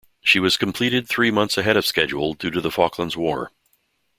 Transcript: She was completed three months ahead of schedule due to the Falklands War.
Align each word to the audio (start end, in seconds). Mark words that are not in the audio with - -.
She 0.23 0.39
was 0.39 0.57
completed 0.57 1.07
three 1.07 1.29
months 1.29 1.59
ahead 1.59 1.77
of 1.77 1.85
schedule 1.85 2.33
due 2.33 2.49
to 2.49 2.59
the 2.59 2.71
Falklands 2.71 3.15
War. 3.15 3.51